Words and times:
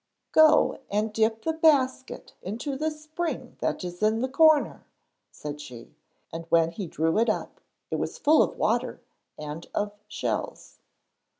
'Go 0.31 0.79
and 0.89 1.13
dip 1.13 1.43
the 1.43 1.53
basket 1.53 2.33
into 2.41 2.75
the 2.75 2.89
spring 2.89 3.55
that 3.59 3.83
is 3.83 4.01
in 4.01 4.21
the 4.21 4.27
corner,' 4.27 4.83
said 5.29 5.61
she, 5.61 5.93
and 6.33 6.47
when 6.49 6.71
he 6.71 6.87
drew 6.87 7.19
it 7.19 7.29
up 7.29 7.61
it 7.91 7.97
was 7.97 8.17
full 8.17 8.41
of 8.41 8.57
water 8.57 8.99
and 9.37 9.67
of 9.75 9.91
shells. 10.07 10.79